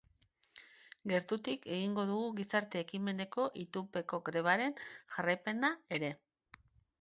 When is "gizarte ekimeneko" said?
2.39-3.45